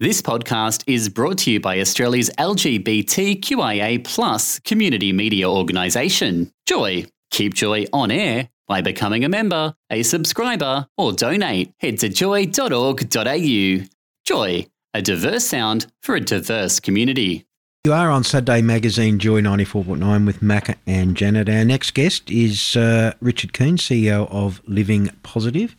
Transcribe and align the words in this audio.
This 0.00 0.20
podcast 0.20 0.82
is 0.88 1.08
brought 1.08 1.38
to 1.38 1.52
you 1.52 1.60
by 1.60 1.78
Australia's 1.78 2.28
LGBTQIA 2.36 4.02
plus 4.02 4.58
community 4.58 5.12
media 5.12 5.48
organisation, 5.48 6.50
Joy. 6.66 7.06
Keep 7.30 7.54
Joy 7.54 7.86
on 7.92 8.10
air 8.10 8.48
by 8.66 8.80
becoming 8.80 9.24
a 9.24 9.28
member, 9.28 9.72
a 9.90 10.02
subscriber, 10.02 10.88
or 10.98 11.12
donate. 11.12 11.72
Head 11.78 12.00
to 12.00 12.08
joy.org.au. 12.08 13.86
Joy, 14.24 14.66
a 14.94 15.00
diverse 15.00 15.44
sound 15.44 15.86
for 16.02 16.16
a 16.16 16.20
diverse 16.20 16.80
community. 16.80 17.46
You 17.84 17.92
are 17.92 18.10
on 18.10 18.24
Saturday 18.24 18.62
Magazine 18.62 19.20
Joy 19.20 19.42
94.9 19.42 20.26
with 20.26 20.40
Macca 20.40 20.74
and 20.88 21.16
Janet. 21.16 21.48
Our 21.48 21.64
next 21.64 21.94
guest 21.94 22.32
is 22.32 22.74
uh, 22.74 23.12
Richard 23.20 23.52
Keane, 23.52 23.76
CEO 23.76 24.28
of 24.28 24.60
Living 24.66 25.10
Positive. 25.22 25.76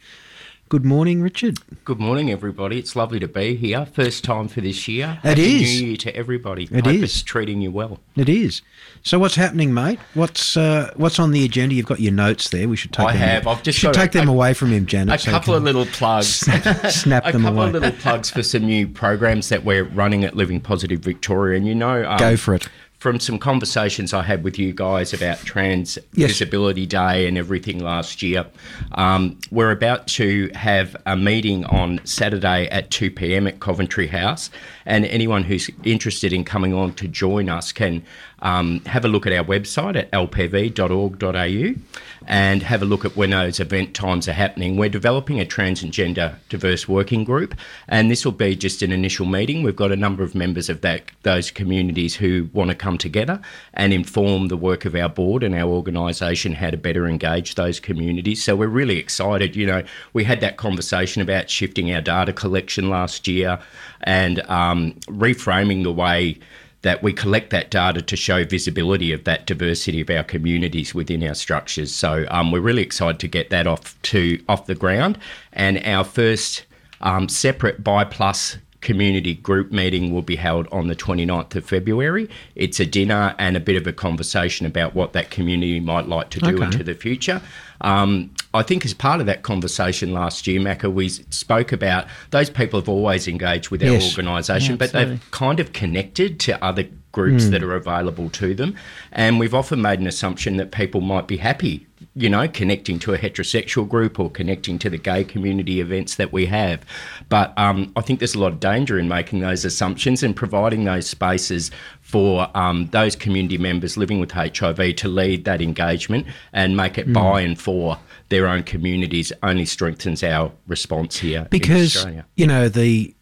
Good 0.68 0.84
morning, 0.84 1.22
Richard. 1.22 1.60
Good 1.86 2.00
morning, 2.00 2.32
everybody. 2.32 2.80
It's 2.80 2.96
lovely 2.96 3.20
to 3.20 3.28
be 3.28 3.56
here. 3.56 3.86
First 3.86 4.24
time 4.24 4.48
for 4.48 4.62
this 4.62 4.88
year. 4.88 5.20
It 5.24 5.28
Happy 5.38 5.64
is. 5.64 5.80
New 5.82 5.88
Year 5.90 5.98
to 5.98 6.16
everybody. 6.16 6.64
It 6.72 6.86
Hope 6.86 6.96
is. 6.96 7.04
it's 7.04 7.22
treating 7.22 7.62
you 7.62 7.72
well. 7.72 8.00
It 8.16 8.28
is. 8.28 8.64
So, 9.04 9.20
what's 9.20 9.36
happening, 9.36 9.76
mate? 9.76 10.00
What's 10.16 10.58
uh, 10.58 10.92
what's 10.96 11.20
on 11.20 11.30
the 11.30 11.46
agenda? 11.46 11.76
You've 11.76 11.86
got 11.86 12.00
your 12.00 12.14
notes 12.14 12.50
there. 12.50 12.68
We 12.68 12.78
should 12.78 12.94
take 12.94 13.06
I 13.06 13.12
them. 13.12 13.22
have. 13.22 13.48
I've 13.48 13.62
just 13.62 13.78
should 13.78 13.94
got 13.94 13.96
a- 13.96 14.00
take 14.00 14.12
them 14.14 14.28
away 14.28 14.56
from 14.56 14.72
him, 14.72 14.88
Janet. 14.88 15.14
A 15.14 15.20
so 15.20 15.30
couple 15.30 15.54
of 15.54 15.62
little 15.62 15.86
plugs. 15.86 16.28
snap 16.90 17.28
a 17.28 17.32
them 17.32 17.46
away. 17.46 17.52
A 17.52 17.66
couple 17.66 17.66
of 17.68 17.74
little 17.74 18.00
plugs 18.00 18.32
for 18.32 18.42
some 18.42 18.66
new 18.66 18.88
programs 18.88 19.50
that 19.50 19.64
we're 19.66 19.84
running 19.84 20.24
at 20.24 20.36
Living 20.36 20.60
Positive 20.60 21.00
Victoria. 21.00 21.58
And 21.58 21.68
you 21.68 21.76
know, 21.76 22.10
um, 22.10 22.18
Go 22.18 22.36
for 22.38 22.56
it. 22.56 22.68
From 23.06 23.20
some 23.20 23.38
conversations 23.38 24.16
I 24.16 24.24
had 24.24 24.44
with 24.44 24.58
you 24.58 24.74
guys 24.74 25.14
about 25.14 25.38
Trans 25.38 26.00
Yes. 26.14 26.32
Visibility 26.32 26.88
Day 26.88 27.28
and 27.28 27.38
everything 27.38 27.78
last 27.78 28.24
year, 28.24 28.48
um, 28.94 29.40
we're 29.52 29.70
about 29.70 30.08
to 30.08 30.50
have 30.56 30.96
a 31.06 31.16
meeting 31.16 31.66
on 31.66 32.04
Saturday 32.04 32.66
at 32.70 32.90
2 32.90 33.12
p.m. 33.12 33.46
at 33.46 33.60
Coventry 33.60 34.08
House. 34.08 34.50
And 34.88 35.06
anyone 35.06 35.44
who's 35.44 35.70
interested 35.84 36.34
in 36.34 36.44
coming 36.46 36.74
on 36.74 36.96
to 36.96 37.08
join 37.08 37.48
us 37.48 37.72
can 37.72 38.04
um, 38.46 38.80
have 38.82 39.04
a 39.04 39.08
look 39.08 39.26
at 39.26 39.34
our 39.34 39.44
website 39.44 39.96
at 39.96 40.12
lpv.org.au 40.12 41.82
and 42.28 42.62
have 42.62 42.84
a 42.84 42.86
look 42.86 43.04
at 43.04 43.18
when 43.18 43.32
those 43.32 43.60
event 43.60 43.96
times 43.96 44.28
are 44.28 44.34
happening. 44.34 44.78
We're 44.78 44.90
developing 44.90 45.40
a 45.40 45.46
trans 45.46 45.82
and 45.82 45.92
gender 45.92 46.38
diverse 46.50 46.88
working 46.88 47.24
group, 47.24 47.56
and 47.88 48.12
this 48.12 48.24
will 48.24 48.32
be 48.32 48.56
just 48.56 48.84
an 48.84 48.92
initial 48.92 49.26
meeting. 49.26 49.64
We've 49.64 49.76
got 49.76 49.92
a 49.92 49.96
number 49.96 50.24
of 50.24 50.36
members 50.36 50.70
of 50.70 50.82
that 50.82 51.10
those 51.24 51.50
communities 51.50 52.16
who 52.16 52.48
want 52.54 52.70
to 52.70 52.76
come 52.76 53.00
together 53.00 53.42
and 53.74 53.92
inform 53.92 54.50
the 54.50 54.58
work 54.58 54.86
of 54.86 54.94
our 54.94 55.10
board 55.10 55.42
and 55.42 55.56
our 55.56 55.68
organisation 55.68 56.54
how 56.54 56.70
to 56.70 56.78
better 56.78 57.08
engage 57.08 57.56
those 57.56 57.80
communities. 57.80 58.44
So 58.44 58.56
we're 58.56 58.68
really 58.68 59.00
excited. 59.00 59.56
You 59.56 59.66
know, 59.66 59.84
we 60.14 60.24
had 60.24 60.40
that 60.42 60.58
conversation 60.58 61.24
about 61.24 61.50
shifting 61.50 61.92
our 61.92 62.02
data 62.02 62.32
collection 62.32 62.92
last 62.92 63.28
year 63.28 63.58
and 64.02 64.40
um, 64.42 64.94
reframing 65.08 65.82
the 65.82 65.92
way 65.92 66.38
that 66.86 67.02
we 67.02 67.12
collect 67.12 67.50
that 67.50 67.72
data 67.72 68.00
to 68.00 68.16
show 68.16 68.46
visibility 68.46 69.12
of 69.12 69.24
that 69.24 69.48
diversity 69.48 70.02
of 70.02 70.10
our 70.12 70.24
communities 70.24 70.94
within 70.94 71.24
our 71.24 71.34
structures. 71.34 71.92
So 71.92 72.28
um, 72.30 72.52
we're 72.52 72.60
really 72.60 72.84
excited 72.84 73.20
to 73.22 73.28
get 73.28 73.50
that 73.50 73.66
off 73.66 74.00
to 74.04 74.40
off 74.48 74.68
the 74.68 74.76
ground. 74.76 75.18
And 75.52 75.82
our 75.84 76.04
first 76.04 76.66
um, 77.02 77.28
separate 77.28 77.84
Bi 77.84 78.04
Plus 78.04 78.58
community 78.82 79.34
group 79.34 79.72
meeting 79.72 80.14
will 80.14 80.22
be 80.22 80.36
held 80.36 80.68
on 80.72 80.88
the 80.88 80.96
29th 80.96 81.56
of 81.56 81.66
February. 81.66 82.30
It's 82.54 82.80
a 82.80 82.86
dinner 82.86 83.34
and 83.40 83.58
a 83.58 83.60
bit 83.60 83.78
of 83.78 83.88
a 83.88 83.94
conversation 83.94 84.68
about 84.68 84.94
what 84.94 85.14
that 85.14 85.32
community 85.32 85.80
might 85.80 86.08
like 86.08 86.30
to 86.30 86.40
do 86.40 86.54
Okay. 86.54 86.66
into 86.66 86.84
the 86.84 86.94
future. 86.94 87.42
Um, 87.82 88.30
I 88.56 88.64
think 88.64 88.86
as 88.86 88.94
part 88.94 89.20
of 89.20 89.26
that 89.28 89.44
conversation 89.44 90.14
last 90.14 90.48
year, 90.48 90.60
Macca, 90.60 90.92
we 90.92 91.10
spoke 91.10 91.72
about 91.72 92.08
those 92.32 92.50
people 92.50 92.80
have 92.80 92.90
always 92.90 93.28
engaged 93.28 93.70
with 93.70 93.84
our 93.84 93.90
Yes. 93.90 94.18
organisation, 94.18 94.78
but 94.78 94.92
they've 94.94 95.20
kind 95.32 95.60
of 95.60 95.74
connected 95.74 96.40
to 96.42 96.64
other 96.64 96.88
groups 97.12 97.48
that 97.48 97.64
are 97.64 97.74
available 97.76 98.30
to 98.30 98.54
them. 98.54 98.76
And 99.14 99.40
we've 99.40 99.54
often 99.54 99.82
made 99.82 100.00
an 100.00 100.08
assumption 100.08 100.58
that 100.58 100.72
people 100.72 101.00
might 101.00 101.28
be 101.28 101.38
happy, 101.38 101.88
you 102.14 102.30
know, 102.30 102.46
connecting 102.50 103.00
to 103.00 103.14
a 103.14 103.18
heterosexual 103.18 103.88
group 103.88 104.20
or 104.20 104.30
connecting 104.30 104.78
to 104.80 104.90
the 104.90 104.98
gay 104.98 105.24
community 105.24 105.80
events 105.80 106.16
that 106.16 106.34
we 106.34 106.48
have. 106.48 106.86
But 107.30 107.58
um, 107.58 107.94
I 107.96 108.02
think 108.02 108.20
there's 108.20 108.36
a 108.36 108.40
lot 108.40 108.52
of 108.52 108.60
danger 108.60 109.00
in 109.00 109.08
making 109.08 109.40
those 109.40 109.64
assumptions 109.64 110.24
and 110.24 110.36
providing 110.36 110.84
those 110.84 111.08
spaces 111.08 111.72
for 112.16 112.50
um, 112.56 112.88
those 112.94 113.14
community 113.14 113.58
members 113.58 113.98
living 113.98 114.22
with 114.22 114.32
HIV 114.32 114.96
to 114.96 115.10
lead 115.10 115.44
that 115.44 115.62
engagement 115.62 116.26
and 116.54 116.78
make 116.78 116.98
it 116.98 117.12
by 117.12 117.42
and 117.42 117.60
for 117.60 118.00
their 118.30 118.48
own 118.48 118.64
communities 118.64 119.34
only 119.44 119.66
strengthens 119.66 120.24
our 120.24 120.50
response 120.66 121.18
here 121.18 121.42
in 121.42 121.48
because 121.50 122.06
you 122.38 122.48
know 122.48 122.70
the 122.70 123.14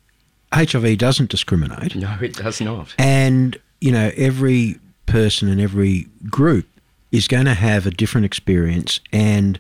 HIV 0.54 1.00
doesn't 1.00 1.32
discriminate, 1.32 1.96
No, 1.96 2.16
it 2.22 2.36
does 2.36 2.62
not. 2.62 2.94
and 3.00 3.58
you 3.82 3.92
know 3.92 4.12
every 4.16 4.78
person 5.08 5.50
and 5.50 5.60
every 5.60 6.06
group 6.30 6.68
is 7.12 7.28
going 7.28 7.46
to 7.46 7.56
have 7.56 7.88
a 7.88 7.92
different 7.92 8.26
experience 8.26 9.00
and 9.12 9.60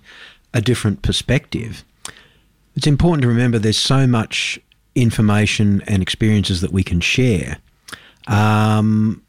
a 0.54 0.62
different 0.62 1.02
perspective. 1.02 1.84
It's 2.76 2.86
important 2.86 3.24
to 3.24 3.30
remember 3.30 3.58
there's 3.58 3.80
so 3.80 4.06
much 4.06 4.60
information 4.94 5.82
and 5.88 6.04
experiences 6.04 6.62
that 6.62 6.72
we 6.72 6.84
can 6.84 7.00
share 7.02 7.58
um, 8.28 9.22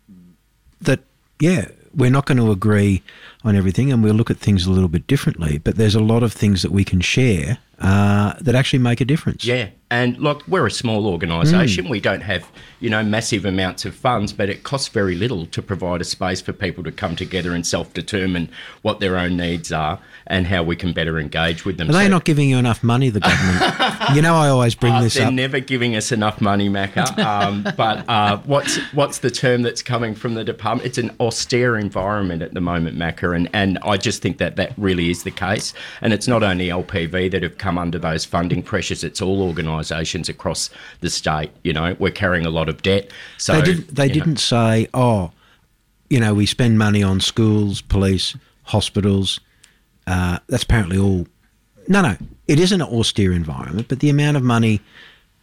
that, 0.81 1.01
yeah, 1.41 1.69
we're 1.95 2.11
not 2.11 2.27
going 2.27 2.39
to 2.39 2.51
agree 2.51 3.03
on 3.45 3.57
everything 3.57 3.93
and 3.93 4.03
we'll 4.03 4.15
look 4.15 4.31
at 4.31 4.39
things 4.39 4.67
a 4.67 4.71
little 4.71 4.89
bit 4.89 5.07
differently, 5.07 5.59
but 5.59 5.77
there's 5.77 5.95
a 5.95 6.01
lot 6.01 6.23
of 6.23 6.33
things 6.33 6.63
that 6.63 6.73
we 6.73 6.85
can 6.85 7.01
share 7.01 7.59
uh, 7.81 8.35
that 8.41 8.55
actually 8.55 8.79
make 8.79 9.01
a 9.01 9.05
difference. 9.05 9.45
Yeah, 9.45 9.71
and 9.95 10.19
look, 10.19 10.43
we're 10.49 10.67
a 10.67 10.71
small 10.73 11.07
organisation. 11.07 11.89
We 11.89 12.01
don't 12.01 12.23
have, 12.23 12.45
you 12.81 12.91
know, 12.91 13.03
massive 13.05 13.45
amounts 13.45 13.85
of 13.85 13.95
funds, 13.95 14.33
but 14.33 14.49
it 14.51 14.65
costs 14.65 14.89
very 14.89 15.15
little 15.15 15.47
to 15.47 15.63
provide 15.63 16.01
a 16.01 16.05
space 16.05 16.41
for 16.41 16.53
people 16.53 16.83
to 16.85 16.91
come 16.91 17.15
together 17.15 17.53
and 17.55 17.65
self-determine 17.65 18.49
what 18.83 18.99
their 18.99 19.17
own 19.17 19.37
needs 19.37 19.71
are 19.71 20.01
and 20.27 20.47
how 20.49 20.63
we 20.65 20.75
can 20.75 20.93
better 20.93 21.19
engage 21.21 21.65
with 21.65 21.77
them. 21.77 21.89
Are 21.91 21.93
they 21.93 22.05
So- 22.07 22.11
not 22.17 22.25
giving 22.25 22.49
you 22.51 22.59
enough 22.59 22.83
money, 22.83 23.09
the 23.11 23.21
government? 23.21 23.63
you 24.17 24.23
know, 24.23 24.35
I 24.35 24.49
always 24.49 24.75
bring 24.75 24.95
Uh, 24.95 25.03
this 25.03 25.15
they're 25.15 25.29
up. 25.29 25.33
never 25.33 25.61
giving 25.61 25.95
us 25.95 26.11
enough 26.11 26.41
money, 26.41 26.69
Macca. 26.69 27.17
Um, 27.19 27.63
but 27.77 28.09
uh, 28.09 28.39
what's 28.47 28.77
what's 28.95 29.19
the 29.19 29.31
term 29.31 29.63
that's 29.63 29.83
coming 29.83 30.15
from 30.17 30.35
the 30.35 30.43
department? 30.45 30.87
It's 30.89 30.99
an 30.99 31.13
austere 31.21 31.77
environment 31.79 32.43
at 32.43 32.53
the 32.55 32.61
moment, 32.61 32.99
Macca, 32.99 33.37
and 33.37 33.49
and 33.53 33.79
I 33.85 33.97
just 33.97 34.23
think 34.23 34.39
that 34.39 34.57
that 34.57 34.73
really 34.77 35.09
is 35.11 35.23
the 35.23 35.31
case. 35.31 35.73
And 36.03 36.13
it's 36.13 36.27
not 36.27 36.43
only 36.43 36.67
LPV 36.69 37.31
that 37.31 37.43
have 37.45 37.59
come 37.59 37.77
under 37.79 37.99
those 37.99 38.25
funding 38.25 38.63
pressures; 38.63 39.05
it's 39.05 39.21
all 39.23 39.41
organisations 39.43 39.84
across 40.29 40.71
the 41.01 41.11
state. 41.11 41.51
You 41.63 41.73
know, 41.73 41.97
we're 41.99 42.11
carrying 42.11 42.47
a 42.47 42.51
lot 42.51 42.69
of 42.69 42.83
debt. 42.83 43.11
So 43.39 43.55
they 43.55 43.63
didn't, 43.63 43.95
they 43.95 44.09
didn't 44.09 44.39
say, 44.39 44.89
oh, 44.95 45.33
you 46.11 46.21
know, 46.21 46.35
we 46.35 46.47
spend 46.47 46.79
money 46.79 47.03
on 47.03 47.21
schools, 47.21 47.81
police, 47.81 48.37
hospitals. 48.65 49.41
Uh, 50.07 50.39
that's 50.49 50.63
apparently 50.65 50.99
all. 50.99 51.27
No, 51.89 52.03
no, 52.03 52.17
it 52.49 52.59
is 52.59 52.73
an 52.73 52.83
austere 52.83 53.33
environment, 53.33 53.89
but 53.89 54.01
the 54.01 54.11
amount 54.11 54.37
of 54.37 54.43
money 54.43 54.81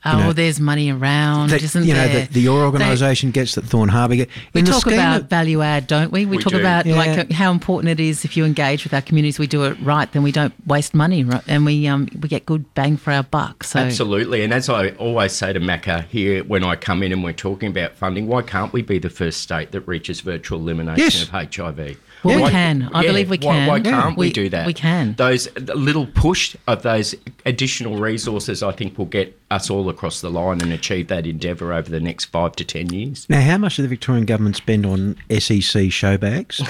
Oh, 0.04 0.18
know, 0.20 0.34
there's 0.34 0.60
money 0.60 0.92
around, 0.92 1.52
that 1.52 1.62
isn't 1.62 1.84
you 1.84 1.94
know 1.94 2.08
there? 2.08 2.22
that 2.22 2.32
the, 2.34 2.42
your 2.42 2.64
organisation 2.66 3.30
gets 3.30 3.54
that 3.54 3.66
Thorn 3.66 3.88
Harbour 3.88 4.16
get. 4.16 4.30
we 4.54 4.62
in 4.62 4.66
talk 4.66 4.88
about 4.88 5.22
of- 5.22 5.30
value 5.30 5.62
add, 5.62 5.86
don't 5.86 6.12
we? 6.12 6.26
We, 6.26 6.38
We 6.38 6.44
talk 6.44 6.54
do. 6.54 6.60
about 6.60 6.88
Yeah. 6.88 6.96
like 6.96 7.32
how 7.32 7.52
important 7.52 7.92
it 7.92 8.00
is 8.00 8.26
if 8.26 8.36
you 8.36 8.44
engage 8.44 8.84
with 8.84 8.96
our 8.96 9.02
communities, 9.04 9.38
we 9.38 9.46
do 9.46 9.64
it 9.66 9.78
right, 9.84 10.12
then 10.12 10.24
we 10.24 10.32
don't 10.32 10.54
waste 10.66 10.96
money, 10.96 11.24
right? 11.24 11.44
and 11.48 11.66
we 11.66 11.86
um 11.88 12.08
we 12.20 12.28
get 12.28 12.48
good 12.48 12.66
bang 12.74 12.98
for 12.98 13.12
our 13.14 13.22
buck. 13.24 13.64
So 13.64 13.80
Absolutely. 13.80 14.44
And 14.44 14.54
as 14.54 14.70
I 14.70 14.90
always 14.92 15.34
say 15.34 15.54
to 15.54 15.60
Macca 15.60 16.06
here 16.06 16.44
when 16.46 16.64
I 16.64 16.76
come 16.78 17.04
in 17.04 17.12
and 17.12 17.24
we're 17.24 17.34
talking 17.34 17.70
about 17.70 17.94
funding, 17.96 18.26
why 18.28 18.42
can't 18.42 18.74
we 18.74 18.82
be 18.82 18.98
the 18.98 19.10
first 19.12 19.42
state 19.42 19.72
that 19.72 19.82
reaches 19.82 20.22
virtual 20.22 20.60
elimination 20.60 21.04
Yes. 21.04 21.24
of 21.24 21.30
HIV? 21.30 21.98
Well, 22.24 22.44
we 22.44 22.50
can. 22.52 22.90
I 22.94 23.04
believe 23.06 23.30
we 23.30 23.38
can. 23.38 23.68
Why, 23.68 23.78
Yeah. 23.78 23.84
can't 24.02 24.18
we, 24.18 24.28
We- 24.28 24.34
do 24.34 24.50
that? 24.50 24.68
we 24.68 24.74
can. 24.74 25.16
Those 25.18 25.48
little 25.58 26.06
push 26.06 26.56
of 26.68 26.84
those 26.84 27.16
additional 27.46 27.98
resources, 27.98 28.62
I 28.62 28.72
think, 28.72 28.98
will 28.98 29.06
get 29.06 29.40
us 29.50 29.70
all 29.70 29.90
across 29.90 30.22
the 30.22 30.30
line 30.30 30.62
and 30.62 30.72
achieve 30.72 31.08
that 31.08 31.26
endeavour 31.26 31.74
over 31.74 31.90
the 31.90 32.00
next 32.00 32.26
five 32.26 32.52
to 32.58 32.64
ten 32.64 32.94
years. 32.94 33.26
Now, 33.30 33.42
how 33.42 33.58
much 33.58 33.78
did 33.78 33.84
the 33.84 33.90
Victorian 33.90 34.26
government 34.26 34.56
spend 34.56 34.86
on 34.86 35.16
SEC 35.40 35.92
show 35.92 36.18
bags 36.18 36.62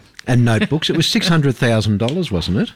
and 0.26 0.44
notebooks? 0.44 0.90
It 0.90 0.96
was 0.96 1.06
six 1.06 1.28
hundred 1.28 1.56
thousand 1.56 1.98
dollars, 1.98 2.30
wasn't 2.30 2.58
it? 2.58 2.72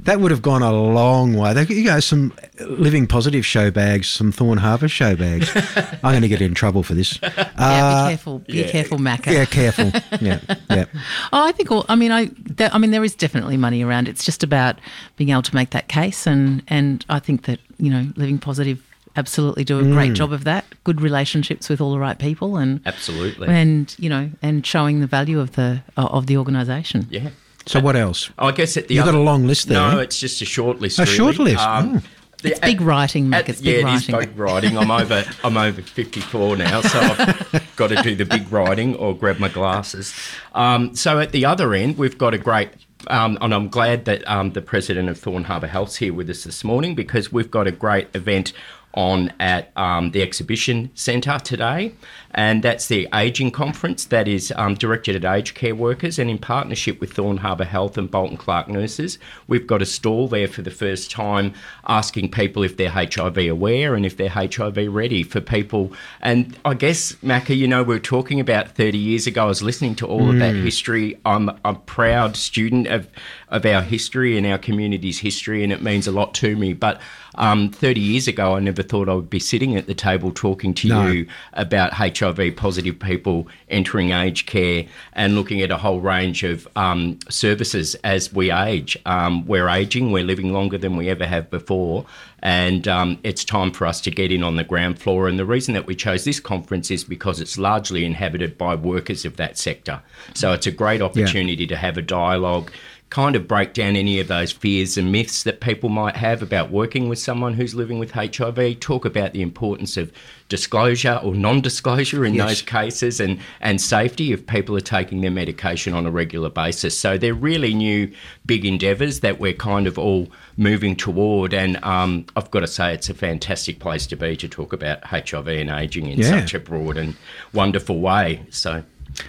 That 0.00 0.20
would 0.20 0.30
have 0.32 0.42
gone 0.42 0.60
a 0.62 0.70
long 0.72 1.32
way. 1.34 1.54
They, 1.54 1.64
you 1.74 1.84
know, 1.84 1.98
some 2.00 2.34
living 2.60 3.06
positive 3.06 3.46
show 3.46 3.70
bags, 3.70 4.06
some 4.06 4.32
Thorn 4.32 4.58
Harbour 4.58 4.86
show 4.86 5.16
bags. 5.16 5.50
I'm 6.02 6.12
going 6.12 6.20
to 6.22 6.28
get 6.28 6.42
in 6.42 6.52
trouble 6.52 6.82
for 6.82 6.92
this. 6.92 7.18
yeah, 7.22 7.48
Uh, 7.56 8.04
be 8.04 8.10
careful, 8.10 8.38
be 8.40 8.52
yeah. 8.52 8.70
careful, 8.70 8.98
Macca. 8.98 9.32
yeah, 9.32 9.44
careful. 9.46 9.90
Yeah, 10.20 10.40
yeah. 10.68 10.84
Oh, 11.32 11.46
I 11.46 11.52
think. 11.52 11.70
All, 11.70 11.86
I 11.88 11.94
mean, 11.96 12.12
I. 12.12 12.30
There, 12.38 12.68
I 12.72 12.76
mean, 12.78 12.90
there 12.90 13.02
is 13.04 13.14
definitely 13.14 13.56
money 13.56 13.82
around. 13.82 14.06
It's 14.08 14.24
just 14.24 14.42
about 14.42 14.78
being 15.16 15.30
able 15.30 15.42
to 15.42 15.54
make 15.54 15.70
that 15.70 15.88
case, 15.88 16.26
and 16.26 16.62
and 16.68 17.04
I 17.08 17.18
think 17.18 17.44
that 17.46 17.58
you 17.78 17.90
know, 17.90 18.12
living 18.16 18.38
positive 18.38 18.82
absolutely 19.16 19.62
do 19.64 19.78
a 19.78 19.84
great 19.84 20.12
job 20.12 20.32
of 20.32 20.42
that. 20.44 20.64
Good 20.82 21.00
relationships 21.00 21.68
with 21.68 21.80
all 21.80 21.92
the 21.92 21.98
right 21.98 22.18
people, 22.18 22.56
and 22.56 22.80
Absolutely. 22.84 23.48
and 23.48 23.94
you 23.98 24.10
know, 24.10 24.30
and 24.42 24.66
showing 24.66 25.00
the 25.00 25.06
value 25.06 25.40
of 25.40 25.52
the 25.52 25.82
of 25.96 26.26
the 26.26 26.36
organisation. 26.36 27.06
Yeah. 27.10 27.30
So 27.66 27.80
what 27.80 27.96
else? 27.96 28.30
I 28.38 28.50
guess 28.52 28.76
at 28.76 28.88
the 28.88 28.94
You've 28.94 29.04
got 29.06 29.14
a 29.14 29.18
long 29.20 29.46
list 29.46 29.68
there, 29.68 29.78
No, 29.78 29.98
eh? 29.98 30.02
it's 30.02 30.18
just 30.20 30.40
a 30.42 30.44
short 30.44 30.80
list. 30.80 30.98
A 30.98 31.02
really. 31.02 31.14
short 31.16 31.38
list, 31.38 31.60
Um, 31.64 31.96
oh. 31.96 32.08
It's 32.46 32.60
big 32.60 32.82
writing, 32.82 33.28
Mick. 33.28 33.34
At- 33.38 33.48
It's 33.48 33.62
yeah, 33.62 33.76
big 33.76 33.86
it 33.86 33.94
is 33.94 34.06
big 34.06 34.36
writing. 34.38 34.76
I'm 34.76 34.90
over. 34.90 35.24
I'm 35.44 35.56
over 35.56 35.80
54 35.80 36.56
now, 36.58 36.82
so 36.82 37.00
I've 37.00 37.72
got 37.76 37.88
to 37.88 38.02
do 38.02 38.14
the 38.14 38.26
big 38.26 38.52
writing 38.52 38.94
or 38.96 39.16
grab 39.16 39.38
my 39.38 39.48
glasses. 39.48 40.14
Um, 40.54 40.94
so 40.94 41.20
at 41.20 41.32
the 41.32 41.46
other 41.46 41.72
end, 41.72 41.96
we've 41.96 42.18
got 42.18 42.34
a 42.34 42.38
great. 42.38 42.68
Um, 43.06 43.38
and 43.40 43.54
I'm 43.54 43.68
glad 43.68 44.04
that 44.04 44.28
um, 44.28 44.52
the 44.52 44.60
president 44.60 45.08
of 45.08 45.18
Thorn 45.18 45.44
Harbour 45.44 45.66
Health's 45.68 45.96
here 45.96 46.12
with 46.12 46.28
us 46.28 46.44
this 46.44 46.62
morning 46.64 46.94
because 46.94 47.32
we've 47.32 47.50
got 47.50 47.66
a 47.66 47.70
great 47.72 48.08
event 48.14 48.52
on 48.92 49.32
at 49.40 49.72
um, 49.76 50.10
the 50.12 50.20
exhibition 50.22 50.90
centre 50.94 51.38
today, 51.38 51.94
and 52.34 52.62
that's 52.62 52.88
the 52.88 53.08
ageing 53.14 53.50
conference 53.50 54.06
that 54.06 54.26
is 54.26 54.52
um, 54.56 54.74
directed 54.74 55.14
at 55.24 55.36
aged 55.36 55.54
care 55.54 55.74
workers 55.74 56.18
and 56.18 56.28
in 56.28 56.38
partnership 56.38 57.00
with 57.00 57.12
Thorn 57.12 57.36
Harbour 57.38 57.64
Health 57.64 57.96
and 57.96 58.10
Bolton 58.10 58.36
Clarke 58.36 58.68
Nurses. 58.68 59.18
We've 59.46 59.66
got 59.66 59.82
a 59.82 59.86
stall 59.86 60.26
there 60.26 60.48
for 60.48 60.62
the 60.62 60.70
first 60.70 61.10
time 61.10 61.54
asking 61.86 62.32
people 62.32 62.62
if 62.64 62.76
they're 62.76 62.90
HIV 62.90 63.38
aware 63.38 63.94
and 63.94 64.04
if 64.04 64.16
they're 64.16 64.28
HIV 64.28 64.92
ready 64.92 65.22
for 65.22 65.40
people. 65.40 65.92
And 66.20 66.58
I 66.64 66.74
guess, 66.74 67.12
Macca, 67.22 67.56
you 67.56 67.68
know, 67.68 67.82
we 67.84 67.94
were 67.94 68.00
talking 68.00 68.40
about 68.40 68.70
30 68.72 68.98
years 68.98 69.26
ago, 69.28 69.44
I 69.44 69.46
was 69.46 69.62
listening 69.62 69.94
to 69.96 70.06
all 70.06 70.30
of 70.30 70.38
that 70.40 70.54
history. 70.56 71.18
I'm 71.24 71.50
a 71.64 71.74
proud 71.74 72.36
student 72.36 72.88
of, 72.88 73.08
of 73.48 73.64
our 73.64 73.82
history 73.82 74.36
and 74.36 74.46
our 74.46 74.58
community's 74.58 75.20
history, 75.20 75.62
and 75.62 75.72
it 75.72 75.82
means 75.82 76.08
a 76.08 76.12
lot 76.12 76.34
to 76.34 76.56
me. 76.56 76.72
But 76.72 77.00
um, 77.36 77.70
30 77.70 78.00
years 78.00 78.28
ago, 78.28 78.54
I 78.56 78.60
never 78.60 78.82
thought 78.82 79.08
I 79.08 79.14
would 79.14 79.30
be 79.30 79.38
sitting 79.40 79.76
at 79.76 79.86
the 79.86 79.94
table 79.94 80.32
talking 80.32 80.74
to 80.74 80.88
No. 80.88 81.06
you 81.06 81.26
about 81.52 81.92
HIV 81.92 82.23
positive 82.32 82.98
people 82.98 83.48
entering 83.68 84.12
aged 84.12 84.46
care 84.46 84.86
and 85.12 85.34
looking 85.34 85.60
at 85.62 85.70
a 85.70 85.76
whole 85.76 86.00
range 86.00 86.42
of 86.44 86.66
um, 86.76 87.18
services 87.28 87.94
as 88.04 88.32
we 88.32 88.50
age. 88.50 88.96
Um, 89.06 89.46
we're 89.46 89.68
aging, 89.68 90.12
we're 90.12 90.24
living 90.24 90.52
longer 90.52 90.78
than 90.78 90.96
we 90.96 91.08
ever 91.08 91.26
have 91.26 91.50
before, 91.50 92.06
and 92.40 92.86
um, 92.88 93.18
it's 93.22 93.44
time 93.44 93.70
for 93.70 93.86
us 93.86 94.00
to 94.02 94.10
get 94.10 94.30
in 94.30 94.42
on 94.42 94.56
the 94.56 94.64
ground 94.64 94.98
floor. 94.98 95.28
And 95.28 95.38
the 95.38 95.44
reason 95.44 95.74
that 95.74 95.86
we 95.86 95.94
chose 95.94 96.24
this 96.24 96.40
conference 96.40 96.90
is 96.90 97.04
because 97.04 97.40
it's 97.40 97.58
largely 97.58 98.04
inhabited 98.04 98.56
by 98.58 98.74
workers 98.74 99.24
of 99.24 99.36
that 99.36 99.58
sector. 99.58 100.02
So 100.34 100.52
it's 100.52 100.66
a 100.66 100.70
great 100.70 101.02
opportunity 101.02 101.66
to 101.66 101.76
have 101.76 101.96
a 101.96 102.02
dialogue 102.02 102.70
kind 103.14 103.36
of 103.36 103.46
break 103.46 103.72
down 103.74 103.94
any 103.94 104.18
of 104.18 104.26
those 104.26 104.50
fears 104.50 104.98
and 104.98 105.12
myths 105.12 105.44
that 105.44 105.60
people 105.60 105.88
might 105.88 106.16
have 106.16 106.42
about 106.42 106.72
working 106.72 107.08
with 107.08 107.16
someone 107.16 107.54
who's 107.54 107.72
living 107.72 108.00
with 108.00 108.10
HIV, 108.10 108.80
talk 108.80 109.04
about 109.04 109.32
the 109.32 109.40
importance 109.40 109.96
of 109.96 110.10
disclosure 110.48 111.20
or 111.22 111.32
non 111.32 111.60
disclosure 111.60 112.24
in 112.24 112.34
Yes. 112.34 112.48
those 112.48 112.62
cases 112.62 113.20
and, 113.20 113.38
and 113.60 113.80
safety 113.80 114.32
if 114.32 114.44
people 114.48 114.76
are 114.76 114.80
taking 114.80 115.20
their 115.20 115.30
medication 115.30 115.94
on 115.94 116.06
a 116.06 116.10
regular 116.10 116.50
basis. 116.50 116.98
So 116.98 117.16
they're 117.16 117.34
really 117.34 117.72
new 117.72 118.12
big 118.46 118.64
endeavours 118.64 119.20
that 119.20 119.38
we're 119.38 119.52
kind 119.52 119.86
of 119.86 119.96
all 119.96 120.26
moving 120.56 120.96
toward. 120.96 121.54
And 121.54 121.76
um, 121.84 122.26
I've 122.34 122.50
got 122.50 122.60
to 122.60 122.66
say, 122.66 122.92
it's 122.94 123.08
a 123.10 123.14
fantastic 123.14 123.78
place 123.78 124.08
to 124.08 124.16
be 124.16 124.36
to 124.38 124.48
talk 124.48 124.72
about 124.72 125.04
HIV 125.06 125.46
and 125.46 125.70
ageing 125.70 126.08
in 126.08 126.18
Yeah. 126.18 126.40
such 126.40 126.52
a 126.54 126.58
broad 126.58 126.96
and 126.96 127.14
wonderful 127.52 128.00
way. 128.00 128.44
So. 128.50 128.82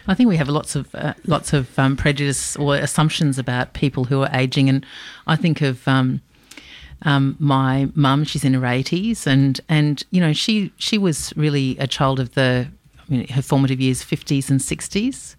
I 0.07 0.13
think 0.13 0.29
we 0.29 0.37
have 0.37 0.49
lots 0.49 0.75
of 0.75 0.93
uh, 0.95 1.13
lots 1.25 1.53
of 1.53 1.77
um, 1.77 1.95
prejudice 1.95 2.55
or 2.55 2.75
assumptions 2.75 3.37
about 3.37 3.73
people 3.73 4.05
who 4.05 4.21
are 4.21 4.29
aging, 4.33 4.69
and 4.69 4.85
I 5.27 5.35
think 5.35 5.61
of 5.61 5.87
um, 5.87 6.21
um, 7.03 7.35
my 7.39 7.89
mum. 7.95 8.23
She's 8.23 8.43
in 8.43 8.53
her 8.53 8.65
eighties, 8.65 9.27
and 9.27 9.59
and 9.69 10.03
you 10.11 10.21
know 10.21 10.33
she 10.33 10.71
she 10.77 10.97
was 10.97 11.33
really 11.35 11.77
a 11.77 11.87
child 11.87 12.19
of 12.19 12.33
the 12.33 12.67
I 12.97 13.11
mean, 13.11 13.27
her 13.29 13.41
formative 13.41 13.79
years, 13.79 14.03
fifties 14.03 14.49
and 14.49 14.61
sixties, 14.61 15.35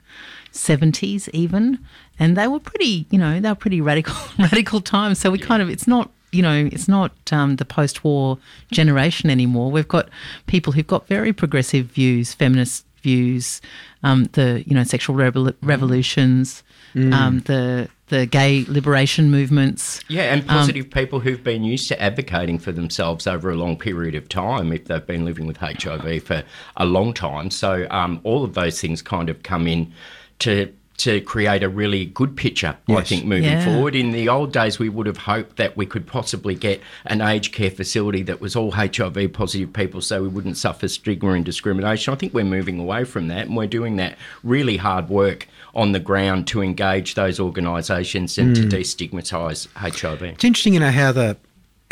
seventies 0.53 1.29
even, 1.33 1.79
and 2.19 2.37
they 2.37 2.47
were 2.47 2.61
pretty 2.61 3.07
you 3.11 3.19
know 3.19 3.41
they 3.41 3.49
were 3.49 3.55
pretty 3.55 3.81
radical 3.81 4.17
radical 4.39 4.81
times. 4.81 5.19
So 5.19 5.31
we 5.31 5.39
kind 5.39 5.63
of 5.63 5.69
it's 5.69 5.89
not 5.89 6.11
you 6.33 6.43
know, 6.43 6.69
it's 6.71 6.89
not 6.89 7.13
um, 7.33 7.57
the 7.57 7.65
post 7.65 8.05
war 8.05 8.39
generation 8.71 9.31
anymore. 9.31 9.71
We've 9.71 9.89
got 9.89 10.09
people 10.47 10.73
who've 10.73 10.87
got 10.87 11.07
very 11.07 11.33
progressive 11.33 11.87
views, 11.87 12.35
feminist 12.35 12.86
views, 13.07 13.61
um, 14.03 14.25
the, 14.33 14.65
you 14.67 14.75
know, 14.75 14.85
sexual 14.85 15.15
revol- 15.17 15.55
revolutions, 15.63 16.65
um, 17.13 17.41
the, 17.41 17.89
the 18.09 18.25
gay 18.27 18.65
liberation 18.69 19.31
movements. 19.31 20.01
Yeah, 20.09 20.33
and 20.33 20.47
positive 20.47 20.91
people 20.91 21.21
who've 21.21 21.45
been 21.45 21.63
used 21.63 21.89
to 21.89 22.03
advocating 22.03 22.59
for 22.59 22.73
themselves 22.73 23.27
over 23.27 23.51
a 23.51 23.55
long 23.55 23.77
period 23.77 24.15
of 24.15 24.29
time 24.29 24.73
if 24.73 24.87
they've 24.87 25.07
been 25.07 25.25
living 25.25 25.47
with 25.47 25.59
HIV 25.59 26.23
for 26.23 26.43
a 26.77 26.87
long 26.87 27.13
time. 27.13 27.51
So 27.51 27.87
um, 27.91 28.21
all 28.25 28.45
of 28.45 28.55
those 28.55 28.81
things 28.81 29.03
kind 29.03 29.29
of 29.29 29.43
come 29.43 29.67
in 29.67 29.93
to 30.41 30.73
to 30.99 31.21
create 31.21 31.63
a 31.63 31.69
really 31.69 32.07
good 32.07 32.37
picture, 32.37 32.77
I 32.89 33.03
think, 33.03 33.25
moving 33.25 33.45
Yeah. 33.45 33.65
forward. 33.65 33.95
In 33.95 34.13
the 34.13 34.29
old 34.29 34.53
days, 34.53 34.79
we 34.79 34.89
would 34.89 35.07
have 35.07 35.19
hoped 35.19 35.57
that 35.57 35.77
we 35.77 35.85
could 35.87 36.07
possibly 36.07 36.55
get 36.55 36.81
an 37.05 37.21
aged 37.21 37.53
care 37.53 37.71
facility 37.71 38.23
that 38.23 38.41
was 38.41 38.57
all 38.57 38.73
HIV 38.73 39.29
positive 39.33 39.73
people 39.73 40.01
so 40.01 40.23
we 40.23 40.29
wouldn't 40.29 40.57
suffer 40.57 40.89
stigma 40.89 41.33
and 41.33 41.45
discrimination. 41.45 42.15
I 42.15 42.17
think 42.17 42.33
we're 42.33 42.45
moving 42.45 42.79
away 42.81 43.05
from 43.05 43.29
that 43.29 43.47
and 43.47 43.57
we're 43.57 43.67
doing 43.67 43.97
that 43.97 44.17
really 44.43 44.79
hard 44.79 45.09
work 45.09 45.47
on 45.75 45.93
the 45.93 46.01
ground 46.01 46.47
to 46.49 46.63
engage 46.63 47.15
those 47.15 47.39
organisations 47.39 48.39
and 48.39 48.57
to 48.57 48.63
destigmatise 48.63 49.69
HIV. 49.75 50.23
It's 50.23 50.45
interesting, 50.45 50.75
you 50.75 50.81
know, 50.81 50.91
how 50.91 51.13
the 51.13 51.37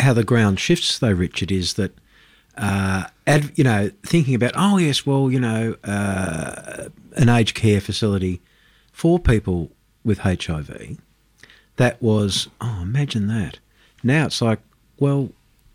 how 0.00 0.12
the 0.12 0.24
ground 0.24 0.58
shifts, 0.58 0.98
though, 0.98 1.12
Richard, 1.12 1.52
is 1.52 1.74
that, 1.74 1.92
uh, 2.56 3.04
ad, 3.28 3.52
you 3.54 3.62
know, 3.62 3.90
thinking 4.04 4.34
about, 4.34 4.52
oh 4.56 4.76
yes, 4.78 5.06
well, 5.06 5.30
you 5.30 5.38
know, 5.38 5.76
uh, 5.84 6.88
an 7.16 7.28
aged 7.28 7.54
care 7.54 7.80
facility 7.80 8.40
for 8.94 9.19
people 9.19 9.73
with 10.05 10.20
HIV. 10.20 10.99
That 11.76 12.00
was, 12.00 12.49
oh, 12.61 12.79
imagine 12.81 13.26
that. 13.26 13.58
Now 14.05 14.26
it's 14.26 14.41
like, 14.41 14.61
well, 15.00 15.31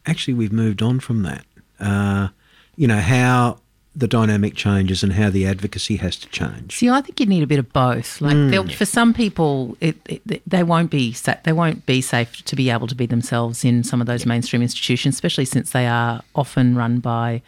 actually, 0.06 0.36
we've 0.36 0.54
moved 0.54 0.82
on 0.82 1.02
from 1.02 1.24
that. 1.24 1.46
Uh, 1.80 2.30
you 2.78 2.88
know 2.88 3.00
how 3.02 3.60
the 3.94 4.08
dynamic 4.08 4.56
changes 4.56 5.04
and 5.04 5.14
how 5.14 5.30
the 5.30 5.46
advocacy 5.46 5.98
has 5.98 6.16
to 6.18 6.30
change. 6.30 6.78
See, 6.78 6.90
I 6.90 7.02
think 7.02 7.20
you 7.20 7.26
need 7.26 7.44
a 7.44 7.48
bit 7.48 7.60
of 7.60 7.74
both. 7.74 8.22
Like 8.22 8.36
they'll 8.36 8.68
for 8.70 8.86
some 8.86 9.14
people, 9.14 9.76
it, 9.82 9.98
it, 10.08 10.42
they 10.50 10.64
won't 10.64 10.90
be 10.90 11.12
sa- 11.12 11.36
they 11.44 11.52
won't 11.52 11.86
be 11.86 12.00
safe 12.00 12.42
to 12.46 12.56
be 12.56 12.70
able 12.70 12.88
to 12.88 12.96
be 12.96 13.06
themselves 13.06 13.66
in 13.66 13.84
some 13.84 14.00
of 14.00 14.08
those 14.08 14.26
mainstream 14.26 14.62
institutions, 14.62 15.16
especially 15.16 15.46
since 15.46 15.72
they 15.72 15.88
are 15.88 16.22
often 16.36 16.76
run 16.78 17.00
by 17.00 17.42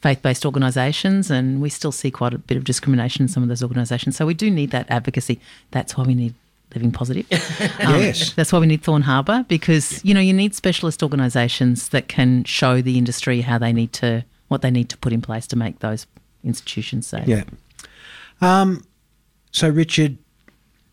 faith-based 0.00 0.46
organisations, 0.46 1.30
and 1.30 1.60
we 1.60 1.68
still 1.68 1.92
see 1.92 2.10
quite 2.10 2.32
a 2.32 2.38
bit 2.38 2.56
of 2.56 2.64
discrimination 2.64 3.22
in 3.22 3.28
some 3.28 3.42
of 3.42 3.48
those 3.48 3.62
organisations. 3.62 4.16
So 4.16 4.26
we 4.26 4.34
do 4.34 4.50
need 4.50 4.70
that 4.70 4.90
advocacy. 4.90 5.40
That's 5.70 5.96
why 5.96 6.04
we 6.04 6.14
need 6.14 6.34
Living 6.74 6.92
Positive. 6.92 7.26
Um, 7.80 8.00
Yes. 8.00 8.32
That's 8.34 8.52
why 8.52 8.58
we 8.58 8.66
need 8.66 8.82
Thorn 8.82 9.02
Harbour 9.02 9.44
because 9.48 10.04
you 10.04 10.14
know 10.14 10.20
you 10.20 10.32
need 10.32 10.54
specialist 10.54 11.02
organisations 11.02 11.88
that 11.90 12.08
can 12.08 12.44
show 12.44 12.80
the 12.80 12.98
industry 12.98 13.40
how 13.40 13.58
they 13.58 13.72
need 13.72 13.92
to 13.94 14.24
what 14.48 14.62
they 14.62 14.70
need 14.70 14.88
to 14.90 14.98
put 14.98 15.12
in 15.12 15.22
place 15.22 15.46
to 15.48 15.56
make 15.56 15.78
those 15.80 16.06
institutions 16.44 17.06
safe. 17.06 17.26
Yeah. 17.26 17.44
Um, 18.40 18.84
so, 19.50 19.68
Richard, 19.68 20.18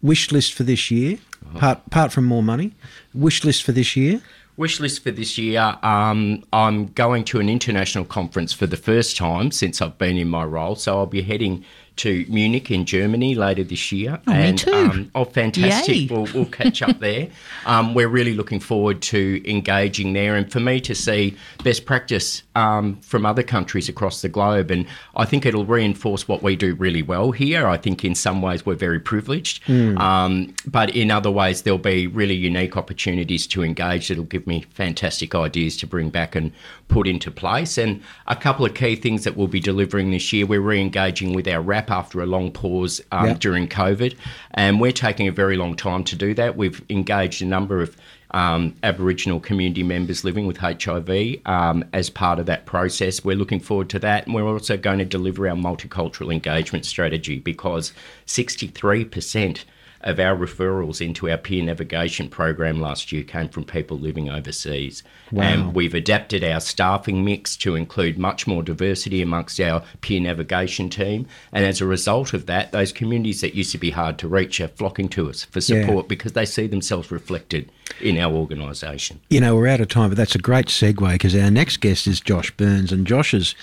wish 0.02 0.32
list 0.32 0.54
for 0.54 0.64
this 0.64 0.92
year, 0.92 1.18
apart, 1.56 1.82
apart 1.88 2.12
from 2.12 2.25
more 2.25 2.44
money, 2.44 2.74
wish 3.13 3.44
list 3.44 3.63
for 3.63 3.72
this 3.72 3.96
year. 3.96 4.22
Wish 4.58 4.80
list 4.80 5.04
for 5.04 5.12
this 5.12 5.38
year. 5.38 5.77
Um, 5.84 6.44
I'm 6.51 6.88
going 6.88 7.24
to 7.25 7.39
an 7.39 7.48
international 7.48 8.06
conference 8.06 8.54
for 8.54 8.66
the 8.66 8.77
first 8.77 9.16
time 9.16 9.51
since 9.51 9.82
I've 9.82 9.98
been 10.00 10.18
in 10.18 10.30
my 10.30 10.44
role. 10.44 10.75
So 10.75 10.98
I'll 10.98 11.06
be 11.06 11.22
heading 11.22 11.63
to 11.98 12.25
Munich 12.30 12.72
in 12.72 12.86
Germany 12.86 13.36
later 13.36 13.63
this 13.63 13.92
year. 13.92 14.20
Oh, 14.27 14.34
me 14.34 14.39
and, 14.39 14.58
too. 14.58 14.74
Um, 14.74 15.12
oh, 15.16 15.25
fantastic. 15.25 16.10
We'll, 16.10 16.27
we'll 16.34 16.46
catch 16.46 16.82
up 16.82 17.00
there. 17.00 17.27
Um, 17.66 17.94
we're 17.94 18.08
really 18.08 18.34
looking 18.34 18.62
forward 18.62 19.01
to 19.04 19.42
engaging 19.46 20.13
there 20.13 20.36
and 20.36 20.50
for 20.50 20.62
me 20.62 20.80
to 20.82 20.96
see 20.96 21.36
best 21.66 21.86
practice 21.86 22.44
um, 22.56 22.96
from 23.01 23.25
other 23.25 23.44
countries 23.44 23.89
across 23.89 24.22
the 24.22 24.30
globe. 24.30 24.72
And 24.72 24.86
I 25.18 25.25
think 25.25 25.46
it'll 25.46 25.66
reinforce 25.66 26.30
what 26.30 26.42
we 26.42 26.56
do 26.56 26.75
really 26.75 27.01
well 27.01 27.32
here. 27.32 27.68
I 27.68 27.75
think 27.75 28.06
in 28.06 28.16
some 28.16 28.42
ways 28.42 28.66
we're 28.66 28.75
very 28.75 29.01
privileged, 29.01 29.70
um, 29.70 30.54
but 30.66 30.96
in 30.96 31.12
other 31.12 31.30
ways 31.30 31.63
there'll 31.63 31.77
be 31.77 32.08
really 32.08 32.36
unique 32.36 32.77
opportunities 32.77 33.46
to 33.48 33.63
engage. 33.63 34.10
It'll 34.10 34.24
give 34.24 34.48
me 34.48 34.66
fantastic 34.74 35.36
ideas 35.36 35.75
to 35.77 35.88
bring 35.88 36.10
back 36.10 36.36
and 36.36 36.54
put 36.88 37.06
into 37.06 37.32
place. 37.32 37.77
And 37.77 38.01
a 38.27 38.36
couple 38.36 38.66
of 38.66 38.75
key 38.75 38.96
things 38.96 39.25
that 39.25 39.36
we'll 39.36 39.48
be 39.48 39.60
delivering 39.60 40.12
this 40.12 40.32
year, 40.32 40.46
we're 40.46 40.62
re-engaging 40.62 41.34
with 41.34 41.48
our 41.50 41.62
RAP 41.62 41.87
after 41.89 42.22
a 42.22 42.25
long 42.25 42.51
pause 42.51 43.01
um, 43.12 43.27
Yeah. 43.27 43.34
during 43.36 43.67
COVID, 43.67 44.15
and 44.51 44.79
we're 44.79 44.91
taking 44.91 45.27
a 45.27 45.32
very 45.32 45.58
long 45.58 45.75
time 45.75 46.03
to 46.06 46.15
do 46.15 46.34
that. 46.36 46.56
We've 46.58 46.82
engaged 46.89 47.41
a 47.41 47.46
number 47.46 47.82
of 47.82 47.96
um, 48.32 48.75
Aboriginal 48.84 49.39
community 49.39 49.84
members 49.84 50.25
living 50.25 50.48
with 50.48 50.58
HIV 50.58 51.38
um, 51.46 51.86
as 51.94 52.10
part 52.10 52.39
of 52.39 52.46
that 52.48 52.65
process. 52.65 53.24
We're 53.24 53.38
looking 53.38 53.62
forward 53.62 53.89
to 53.91 54.00
that, 54.00 54.25
and 54.25 54.36
we're 54.36 54.48
also 54.48 54.75
going 54.75 55.00
to 55.00 55.06
deliver 55.06 55.48
our 55.48 55.56
multicultural 55.56 56.34
engagement 56.34 56.86
strategy 56.86 57.39
because 57.39 57.94
63% 58.25 59.63
of 60.01 60.20
our 60.20 60.36
referrals 60.36 61.06
into 61.06 61.30
our 61.30 61.38
peer 61.38 61.63
navigation 61.63 62.30
program 62.30 62.80
last 62.80 63.12
year 63.12 63.24
came 63.24 63.50
from 63.50 63.63
people 63.63 63.98
living 63.98 64.30
overseas. 64.30 65.04
Wow. 65.32 65.44
And 65.44 65.74
we've 65.75 65.94
adapted 65.94 66.44
our 66.44 66.60
staffing 66.60 67.25
mix 67.25 67.56
to 67.58 67.75
include 67.75 68.18
much 68.18 68.48
more 68.48 68.63
diversity 68.63 69.22
amongst 69.22 69.60
our 69.60 69.84
peer 70.01 70.20
navigation 70.22 70.89
team. 70.89 71.27
And 71.51 71.66
as 71.66 71.82
a 71.82 71.86
result 71.86 72.34
of 72.34 72.46
that, 72.46 72.72
those 72.72 72.92
communities 72.92 73.42
that 73.42 73.56
used 73.56 73.72
to 73.72 73.77
be 73.77 73.89
hard 73.89 74.18
to 74.20 74.27
reach 74.27 74.62
are 74.62 74.68
flocking 74.68 75.10
to 75.10 75.30
us 75.30 75.44
for 75.46 75.60
Yeah. 75.60 75.82
support 75.86 76.08
because 76.08 76.34
they 76.34 76.46
see 76.46 76.68
themselves 76.68 77.12
reflected 77.12 77.70
in 78.00 78.18
our 78.18 78.34
organisation. 78.34 79.20
You 79.30 79.42
know, 79.42 79.56
we're 79.56 79.68
out 79.68 79.82
of 79.82 79.88
time, 79.88 80.10
but 80.10 80.18
that's 80.18 80.36
a 80.36 80.39
great 80.39 80.68
segue 80.68 81.12
because 81.13 81.36
our 81.36 81.51
next 81.51 81.77
guest 81.77 82.08
is 82.08 82.20
Josh 82.22 82.51
Burns, 82.51 82.92
and 82.92 83.08
Josh 83.08 83.32
has 83.32 83.56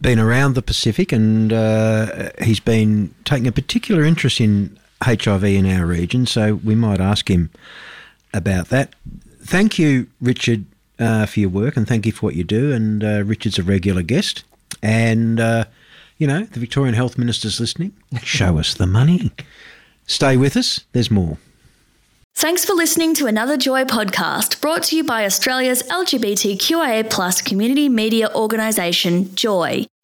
been 0.00 0.18
around 0.18 0.54
the 0.54 0.62
Pacific 0.62 1.10
and 1.10 1.52
uh, 1.52 2.28
he's 2.42 2.60
been 2.60 3.14
taking 3.24 3.46
a 3.46 3.52
particular 3.52 4.04
interest 4.04 4.40
in 4.42 4.78
HIV 5.02 5.44
in 5.44 5.66
our 5.70 5.86
region. 5.86 6.26
So 6.26 6.54
we 6.56 6.74
might 6.74 7.00
ask 7.00 7.28
him 7.28 7.50
about 8.32 8.68
that. 8.68 8.94
Thank 9.42 9.78
you, 9.78 10.08
Richard, 10.20 10.64
uh, 10.98 11.26
for 11.26 11.40
your 11.40 11.48
work, 11.48 11.76
and 11.76 11.86
thank 11.86 12.06
you 12.06 12.12
for 12.12 12.26
what 12.26 12.34
you 12.34 12.44
do. 12.44 12.72
And 12.72 13.04
uh, 13.04 13.22
Richard's 13.24 13.58
a 13.58 13.62
regular 13.62 14.02
guest, 14.02 14.44
and 14.82 15.38
uh, 15.38 15.64
you 16.18 16.26
know 16.26 16.44
the 16.44 16.60
Victorian 16.60 16.94
Health 16.94 17.18
Minister's 17.18 17.60
listening. 17.60 17.92
Show 18.22 18.58
us 18.58 18.74
the 18.74 18.86
money. 18.86 19.32
Stay 20.06 20.36
with 20.36 20.56
us. 20.56 20.80
There's 20.92 21.10
more. 21.10 21.38
Thanks 22.34 22.66
for 22.66 22.74
listening 22.74 23.14
to 23.14 23.26
another 23.26 23.56
Joy 23.56 23.84
podcast 23.84 24.60
brought 24.60 24.82
to 24.84 24.96
you 24.96 25.04
by 25.04 25.24
Australia's 25.24 25.82
LGBTQIA 25.84 27.08
plus 27.08 27.40
community 27.40 27.88
media 27.88 28.30
organisation, 28.34 29.34
Joy. 29.34 29.86